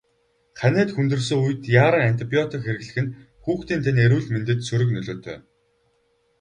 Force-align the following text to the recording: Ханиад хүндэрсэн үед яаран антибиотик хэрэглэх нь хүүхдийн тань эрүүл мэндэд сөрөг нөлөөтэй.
Ханиад 0.59 0.89
хүндэрсэн 0.95 1.39
үед 1.45 1.61
яаран 1.81 2.03
антибиотик 2.09 2.61
хэрэглэх 2.63 2.97
нь 3.03 3.13
хүүхдийн 3.43 3.81
тань 3.85 4.01
эрүүл 4.05 4.27
мэндэд 4.33 4.59
сөрөг 4.67 4.89
нөлөөтэй. 4.93 5.37